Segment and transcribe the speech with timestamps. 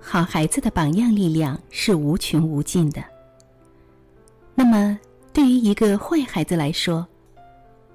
[0.00, 3.04] 好孩子的榜样力量是无穷无尽的。
[4.54, 4.98] 那么，
[5.32, 7.06] 对于一个坏孩子来说，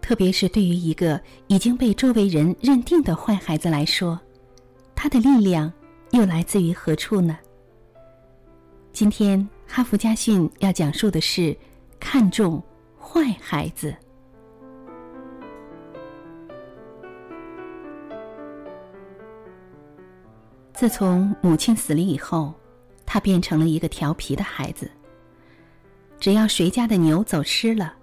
[0.00, 4.20] 特别是对于一个已经被周围人认定的坏孩子来说，
[4.94, 5.72] 他的力量
[6.10, 7.36] 又来自于何处呢？
[8.92, 11.56] 今天，哈佛家训要讲述的是
[11.98, 12.62] 看重
[13.00, 13.94] 坏孩子。
[20.84, 22.52] 自从母亲死了以后，
[23.06, 24.90] 他变成了一个调皮的孩子。
[26.20, 27.94] 只要谁家的牛走失了，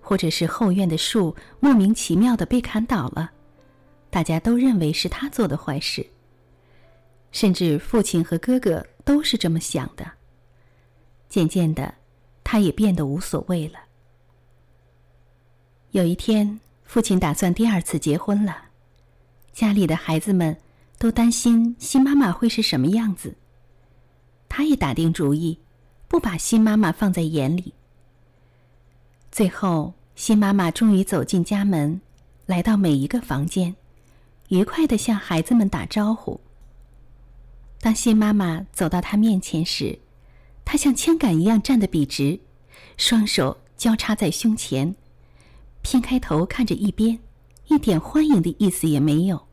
[0.00, 3.30] 或者是后院的树莫名其妙的被砍倒了，
[4.08, 6.06] 大家都认为是他做的坏事。
[7.32, 10.10] 甚至父亲和哥哥都是这么想的。
[11.28, 11.94] 渐渐的，
[12.42, 13.78] 他也变得无所谓了。
[15.90, 18.56] 有一天，父亲打算第二次结婚了，
[19.52, 20.56] 家里的孩子们。
[21.02, 23.34] 都担心新妈妈会是什么样子。
[24.48, 25.58] 他也打定主意，
[26.06, 27.74] 不把新妈妈放在眼里。
[29.32, 32.00] 最后，新妈妈终于走进家门，
[32.46, 33.74] 来到每一个房间，
[34.50, 36.40] 愉快的向孩子们打招呼。
[37.80, 39.98] 当新妈妈走到他面前时，
[40.64, 42.38] 他像枪杆一样站得笔直，
[42.96, 44.94] 双手交叉在胸前，
[45.82, 47.18] 偏开头看着一边，
[47.66, 49.48] 一点欢迎的意思也没有。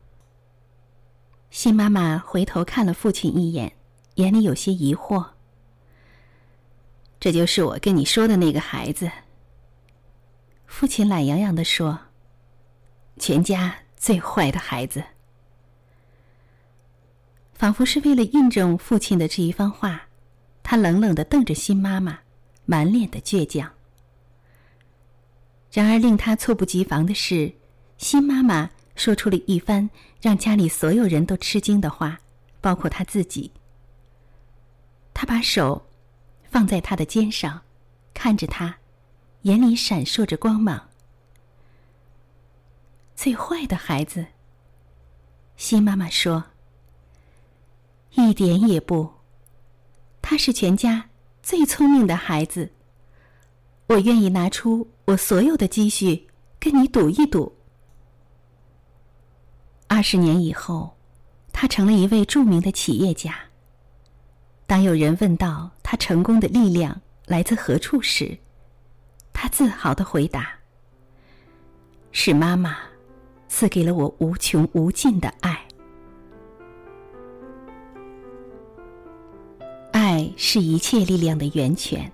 [1.50, 3.72] 新妈妈回头看了父亲一眼，
[4.14, 5.26] 眼里有些疑惑。
[7.18, 9.10] 这就是我跟你说的那个孩子。
[10.66, 11.98] 父亲懒洋洋的说
[13.18, 15.02] ：“全家最坏的孩子。”
[17.52, 20.02] 仿佛是为了印证父亲的这一番话，
[20.62, 22.20] 他冷冷的瞪着新妈妈，
[22.64, 23.68] 满脸的倔强。
[25.72, 27.52] 然而令他猝不及防的是，
[27.98, 28.70] 新妈妈。
[29.00, 29.88] 说出了一番
[30.20, 32.20] 让家里所有人都吃惊的话，
[32.60, 33.50] 包括他自己。
[35.14, 35.86] 他把手
[36.50, 37.62] 放在他的肩上，
[38.12, 38.76] 看着他，
[39.42, 40.90] 眼里闪烁着光芒。
[43.16, 44.26] 最坏的孩子，
[45.56, 46.44] 新妈妈说
[48.12, 49.10] ：“一点也不，
[50.20, 51.08] 他是全家
[51.42, 52.70] 最聪明的孩子。
[53.86, 56.28] 我愿意拿出我所有的积蓄
[56.58, 57.56] 跟你赌一赌。”
[60.00, 60.96] 二十年以后，
[61.52, 63.34] 他成了一位著名的企业家。
[64.66, 68.34] 当有人问到他成功的力量来自何处时，
[69.34, 70.48] 他自豪的回答
[72.12, 72.78] ：“是妈妈
[73.46, 75.62] 赐给了我无穷无尽的爱。
[79.92, 82.10] 爱是一切力量的源泉。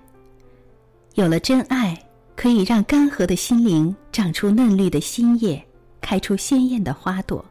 [1.13, 1.97] 有了真爱，
[2.35, 5.65] 可以让干涸的心灵长出嫩绿的新叶，
[6.01, 7.45] 开出鲜艳的花朵。”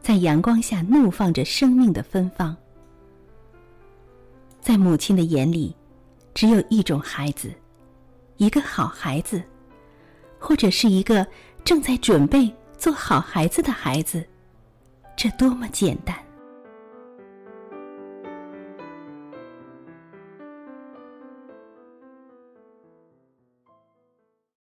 [0.00, 2.56] 在阳光下怒放着生命的芬芳。
[4.60, 5.74] 在母亲的眼里，
[6.34, 7.52] 只有一种孩子，
[8.36, 9.42] 一个好孩子，
[10.38, 11.26] 或者是一个
[11.64, 14.26] 正在准备做好孩子的孩子。
[15.16, 16.16] 这多么简单！